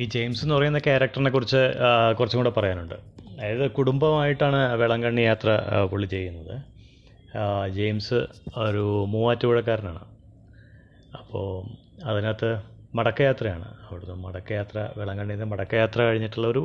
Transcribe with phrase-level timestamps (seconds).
[0.00, 1.62] ഈ ജെയിംസ് എന്ന് പറയുന്ന ക്യാരക്ടറിനെ കുറിച്ച്
[2.18, 2.94] കുറച്ചും കൂടെ പറയാനുണ്ട്.
[2.94, 5.50] അതായത് കുടുംബമായിട്ടാണ് വേളാങ്കണ്ണി യാത്ര
[5.92, 6.54] പുള്ളി ചെയ്യുന്നത്.
[7.68, 8.20] ജെയിംസ്
[8.66, 10.04] ഒരു മൂവാറ്റുപുഴക്കാരനാണ്.
[11.18, 11.44] അപ്പോൾ
[12.04, 12.50] അതിനകത്ത്
[12.94, 13.68] മടക്കയാത്രയാണ്.
[13.88, 16.62] അവിടുന്ന് മടക്കയാത്ര വേളാങ്കണ്ണിയിൽ മടക്കയാത്ര കഴിഞ്ഞിട്ടുള്ള ഒരു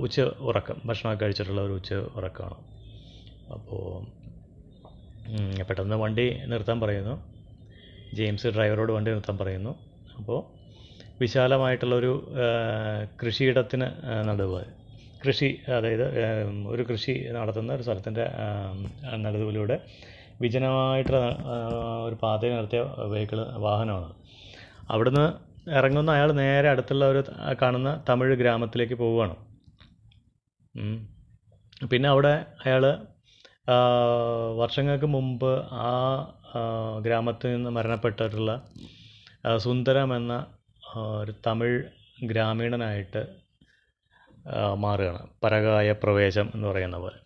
[0.00, 2.58] ഉച്ച ഉറക്കം ഭക്ഷണമൊക്കെ കഴിച്ചിട്ടുള്ള ഒരു ഉച്ച ഉറക്കമാണ്.
[3.52, 3.86] അപ്പോൾ
[5.62, 7.14] പെട്ടെന്ന് വണ്ടി നിർത്താൻ പറയുന്നു.
[8.14, 9.72] ജെയിംസ് ഡ്രൈവറോട് വണ്ടി നിർത്താൻ പറയുന്നു.
[10.18, 10.63] അപ്പോൾ
[11.20, 12.12] വിശാലമായിട്ടുള്ളൊരു
[13.22, 13.88] കൃഷിയിടത്തിന്
[14.28, 14.62] നടുവ്.
[15.22, 16.06] കൃഷി അതായത്
[16.72, 18.24] ഒരു കൃഷി നടത്തുന്ന ഒരു സ്ഥലത്തിന്റെ
[19.24, 19.76] നടുവിലൂടെ
[20.42, 21.20] വിജനമായിട്ടുള്ള
[22.06, 22.80] ഒരു പാതയിൽ നിർത്തിയ
[23.12, 24.14] വെഹിക്കിൾ വാഹനമാണ്.
[24.90, 25.26] അവിടുന്ന്
[25.70, 27.20] ഇറങ്ങുന്ന അയാൾ നേരെ അടുത്തുള്ള ഒരു
[27.62, 29.36] കാണുന്ന തമിഴ് ഗ്രാമത്തിലേക്ക് പോവുകയാണ്.
[31.90, 32.84] പിന്നെ അവിടെ അയാൾ
[34.60, 35.50] വർഷങ്ങൾക്ക് മുമ്പ്
[35.86, 35.92] ആ
[37.06, 38.52] ഗ്രാമത്തിൽ നിന്ന് മരണപ്പെട്ടിട്ടുള്ള
[39.64, 40.34] സുന്ദരം എന്ന
[40.96, 41.82] ഒരു തമിഴ്
[42.22, 43.26] ഗ്രാമീണനായിട്ട്
[44.74, 45.26] മാറുകയാണ്.
[45.42, 47.18] പരകായ പ്രവേശം എന്ന് പറയുന്ന പോലെ.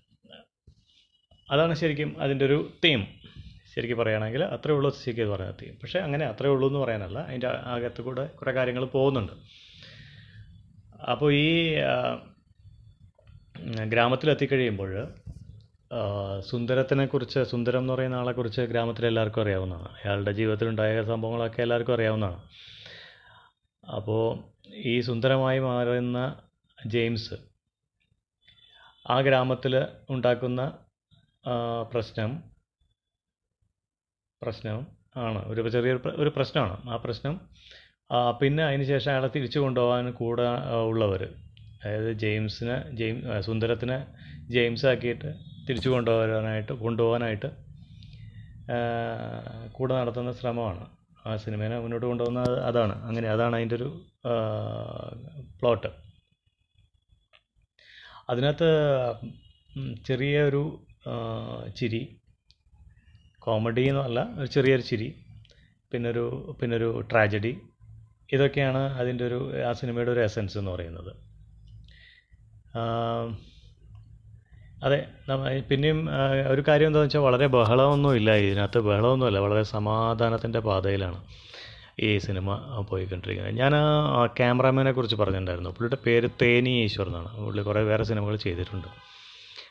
[1.51, 3.07] അതാണ് ശരിക്കും അതിന്റെ ഒരു തീം
[3.77, 7.19] ശരിക്കും പറയുകയാണെങ്കിൽ അത്രേ ഉള്ളൂ ശരിക്കും എന്ന് പറയുന്ന തീം പക്ഷേ അങ്ങനെ അത്രേ ഉള്ളൂ എന്ന് പറയാനല്ല.
[7.19, 9.33] അതിന്റെ അകത്ത് കൂടെ കുറേ കാര്യങ്ങൾ പോകുന്നുണ്ട്.
[11.11, 11.75] അപ്പോൾ ഈ
[13.85, 19.89] ഗ്രാമത്തിലെത്തിക്കഴിയുമ്പോൾ സുന്ദരത്തിനെ സുന്ദരത്തിനെക്കുറിച്ച് സുന്ദരം എന്ന് പറയുന്ന ആളെക്കുറിച്ച് ഗ്രാമത്തിൽ എല്ലാവർക്കും അറിയാവുന്നതാണ്.
[20.05, 22.43] അയാളുടെ ജീവിതത്തിലുണ്ടായ സംഭവങ്ങളൊക്കെ എല്ലാവർക്കും അറിയാവുന്നതാണ്.
[23.97, 24.25] അപ്പോൾ
[24.89, 26.19] ഈ സുന്ദരമായി മാറുന്ന
[26.79, 27.37] ജെയിംസ്
[29.07, 29.75] ആ ഗ്രാമത്തിൽ
[30.11, 30.63] ഉണ്ടാക്കുന്ന
[31.93, 32.31] പ്രശ്നം
[34.43, 34.79] പ്രശ്നം
[35.17, 35.41] ആണ്.
[35.51, 36.77] ഒരു ചെറിയൊരു ഒരു പ്രശ്നമാണ്.
[36.91, 37.35] ആ പ്രശ്നം
[38.41, 40.47] പിന്നെ അതിന് ശേഷം അയാളെ തിരിച്ചു കൊണ്ടുപോകാൻ കൂടെ
[40.91, 41.23] ഉള്ളവർ
[41.81, 43.17] അതായത് ജെയിംസിനെ ജെയിം
[43.47, 43.99] സുന്ദരത്തിനെ
[44.51, 45.31] ജെയിംസ് ആക്കിയിട്ട്
[45.69, 47.49] തിരിച്ചു കൊണ്ടുപോകാനായിട്ട് കൊണ്ടുപോകാനായിട്ട്
[49.77, 50.85] കൂടെ നടത്തുന്ന ശ്രമമാണ്.
[51.29, 53.05] ആ സിനിമേനെ മുന്നോട്ട് കൊണ്ടുപോകുന്നത് അതാണ്.
[53.05, 53.89] അങ്ങനെ അതാണ് അതിന്റെ ഒരു
[55.61, 55.87] പ്ലോട്ട്.
[58.31, 58.69] അതിനകത്ത്
[60.07, 60.63] ചെറിയ ഒരു
[61.77, 62.21] ചിരി.
[63.39, 65.09] കോമഡി എന്നല്ല ഒരു ചെറിയൊരു ചിരി.
[65.91, 67.59] പിന്നൊരു പിന്നൊരു ട്രാജഡി.
[68.33, 71.13] ഇതൊക്കെയാണ് അതിന്റെ ഒരു ആ സിനിമയുടെ ഒരു എസൻസ് എന്ന് പറയുന്നത്.
[74.85, 74.99] അതെ
[75.71, 76.01] പിന്നെയും
[76.53, 81.21] ഒരു കാര്യം എന്താണെന്ന് വെച്ചാൽ വളരെ ബഹളമൊന്നുമില്ല ഇതിനകത്ത് ബഹളമൊന്നുമില്ല വളരെ സമാധാനത്തിന്റെ പാതയിലാണ്
[82.01, 82.49] ഈ സിനിമ
[82.91, 83.55] പോയിക്കൊണ്ടിരിക്കുന്നത്.
[83.61, 85.71] ഞാൻ ആ ക്യാമറാമാനെ കുറിച്ച് പറഞ്ഞിട്ടുണ്ടായിരുന്നു.
[85.71, 87.31] പുള്ളിയുടെ പേര് തേനി ഈശ്വർ എന്നാണ്.
[87.47, 88.89] പുള്ളി കുറേ വേറെ സിനിമകൾ ചെയ്തിട്ടുണ്ട്.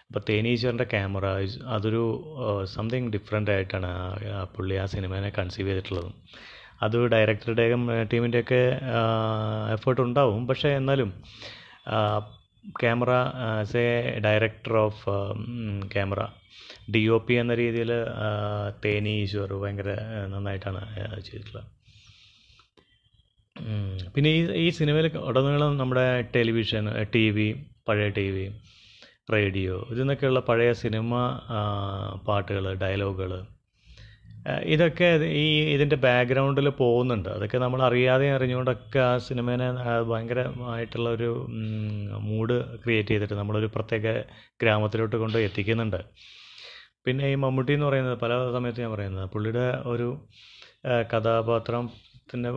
[0.07, 1.25] അപ്പോൾ തേനി ഈശ്വറിന്റെ ക്യാമറ
[1.75, 2.03] അതൊരു
[2.75, 3.89] സംതിങ് ഡിഫറെന്റ് ആയിട്ടാണ്
[4.39, 6.13] ആ പുള്ളി ആ സിനിമേനെ കൺസീവ് ചെയ്തിട്ടുള്ളതും.
[6.85, 7.81] അത് ഡയറക്ടറുടെയും
[8.13, 8.61] ടീമിന്റെയൊക്കെ
[9.75, 10.41] എഫേർട്ട് ഉണ്ടാവും.
[10.47, 11.09] പക്ഷേ എന്നാലും
[12.75, 13.11] camera
[13.47, 13.89] as a
[14.25, 15.03] director of
[15.91, 16.21] camera
[16.93, 17.91] D O P എന്ന രീതിയിൽ
[18.83, 19.91] തേനി ഈശ്വർ ഭയങ്കര
[20.27, 21.67] നന്നായിട്ടാണ് ആ, ചെയ്തിട്ടുള്ളത്.
[24.13, 26.05] പിന്നെ ഈ ഈ സിനിമയിൽ ഉടനീളം നമ്മുടെ
[26.35, 26.83] ടെലിവിഷൻ
[27.13, 27.47] ടി വി
[27.87, 28.45] പഴയ ടി വി
[29.31, 31.13] റേഡിയോ ഇതിൽ നിന്നൊക്കെയുള്ള പഴയ സിനിമ
[32.27, 33.31] പാട്ടുകൾ ഡയലോഗുകൾ
[34.63, 37.29] ഇതൊക്കെ ഇത് ഈ ഇതിന്റെ ബാക്ക്ഗ്രൗണ്ടിൽ പോകുന്നുണ്ട്.
[37.29, 41.47] അതൊക്കെ നമ്മൾ അറിയാതെ അറിഞ്ഞുകൊണ്ടൊക്കെ ആ സിനിമേനെ ഭയങ്കരമായിട്ടുള്ളൊരു
[42.19, 44.21] മൂഡ് ക്രിയേറ്റ് ചെയ്തിട്ട് നമ്മളൊരു പ്രത്യേക
[44.61, 45.95] ഗ്രാമത്തിലോട്ട് കൊണ്ട് എത്തിക്കുന്നുണ്ട്.
[47.05, 50.17] പിന്നെ ഈ മമ്മൂട്ടി എന്ന് പറയുന്നത് പല സമയത്ത് ഞാൻ പറയുന്നത് പുള്ളിയുടെ ഒരു
[51.15, 52.49] കഥാപാത്രത്തിന്റെ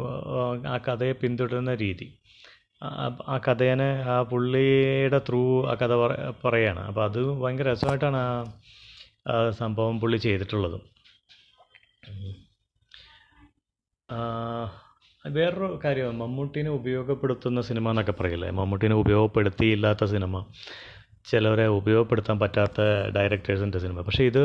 [0.69, 2.15] ആ, കഥയെ പിന്തുടരുന്ന രീതി.
[2.83, 6.81] ആ- കഥേനെ ആ പുള്ളിയുടെ ത്രൂ ആ കഥ പറ പറയാണ്.
[6.81, 8.17] അപ്പോൾ അത് ഭയങ്കര രസമായിട്ടാണ്
[9.29, 11.00] ആ സംഭവം പുള്ളി ചെയ്തിട്ടുള്ളതും.
[15.25, 18.51] വേറൊരു കാര്യം മമ്മൂട്ടീനെ ഉപയോഗപ്പെടുത്തുന്ന സിനിമ എന്നൊക്കെ പറയില്ലേ?
[18.59, 20.37] മമ്മൂട്ടീനെ ഉപയോഗപ്പെടുത്തിയില്ലാത്ത സിനിമ.
[21.31, 22.79] ചിലവരെ ഉപയോഗപ്പെടുത്താൻ പറ്റാത്ത
[23.17, 24.01] ഡയറക്ടേഴ്സിന്റെ സിനിമ.
[24.07, 24.43] പക്ഷേ ഇത്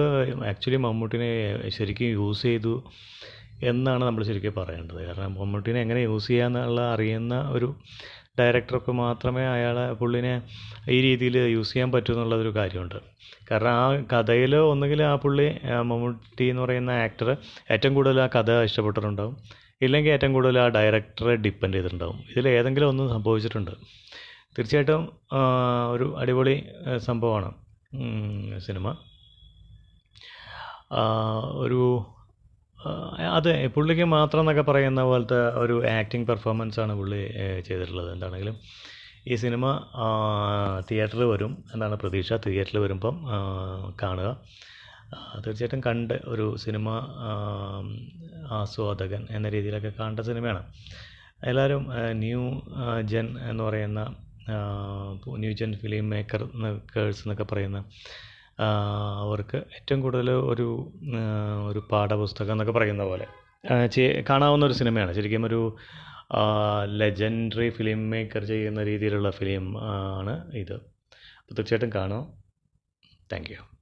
[0.51, 1.29] ആക്ച്വലി മമ്മൂട്ടിനെ
[1.77, 2.73] ശരിക്കും യൂസ് ചെയ്തു
[3.71, 4.99] എന്നാണ് നമ്മൾ ശരിക്കും പറയേണ്ടത്.
[5.07, 7.69] കാരണം മമ്മൂട്ടിനെ എങ്ങനെ യൂസ് ചെയ്യാമെന്നുള്ള അറിയുന്ന ഒരു
[8.39, 10.33] ഡയറക്ടർക്ക് മാത്രമേ അയാളെ പുള്ളിനെ
[10.89, 12.95] ഈ രീതിയിൽ യൂസ് ചെയ്യാൻ പറ്റൂ എന്നുള്ളതൊരു കാര്യമുണ്ട്.
[13.51, 15.47] കാരണം ആ കഥയിൽ ഒന്നുകിൽ ആ പുള്ളി
[15.81, 17.29] മമ്മൂട്ടി എന്ന് പറയുന്ന ആക്ടർ
[17.71, 19.37] ഏറ്റവും കൂടുതൽ ആ കഥ ഇഷ്ടപ്പെട്ടിട്ടുണ്ടാവും.
[19.81, 22.19] ഇല്ലെങ്കിൽ ഏറ്റവും കൂടുതൽ ആ ഡയറക്ടറെ ഡിപ്പെൻഡ് ചെയ്തിട്ടുണ്ടാവും.
[22.31, 23.71] ഇതിൽ ഏതെങ്കിലും ഒന്നും സംഭവിച്ചിട്ടുണ്ട്.
[24.57, 25.01] തീർച്ചയായിട്ടും
[25.91, 26.55] ഒരു അടിപൊളി
[26.97, 27.51] സംഭവമാണ്
[28.65, 28.95] സിനിമ.
[31.63, 31.81] ഒരു
[33.37, 37.21] അതെ പുള്ളിക്ക് മാത്രം എന്നൊക്കെ പറയുന്ന പോലത്തെ ഒരു ആക്ടിങ് പെർഫോമൻസ് ആണ് പുള്ളി
[37.67, 38.13] ചെയ്തിട്ടുള്ളത്.
[38.13, 38.57] എന്താണെങ്കിലും
[39.27, 39.65] ഈ സിനിമ
[40.91, 42.33] തിയേറ്ററിൽ വരും എന്നാണ് പ്രതീക്ഷ.
[42.33, 43.15] തിയേറ്ററിൽ വരുമ്പം
[44.03, 44.29] കാണുക.
[45.45, 46.89] തീർച്ചയായിട്ടും കണ്ട് ഒരു സിനിമ
[48.51, 50.61] ആസ്വാദകൻ എന്ന രീതിയിലൊക്കെ കണ്ട സിനിമയാണ്.
[51.43, 52.43] എല്ലാവരും ന്യൂ
[53.01, 54.01] ജൻ എന്ന് പറയുന്ന
[55.37, 57.79] new gen film maker makers എന്നൊക്കെ പറയുന്ന
[59.21, 60.67] അവർക്ക് ഏറ്റവും കൂടുതൽ ഒരു
[61.69, 63.27] ഒരു പാഠപുസ്തകം എന്നൊക്കെ പറയുന്ന പോലെ.
[64.29, 65.13] കാണാവുന്ന ഒരു സിനിമയാണ്.
[65.13, 65.61] ശരിക്കും ഒരു
[66.85, 70.73] ലെജൻഡറി ഫിലിം മേക്കർ ചെയ്യുന്ന രീതിയിലുള്ള ഫിലിം ആണ് ഇത്.
[70.73, 72.21] അപ്പോൾ തീർച്ചയായിട്ടും കാണുക
[73.33, 73.74] താങ്ക് യു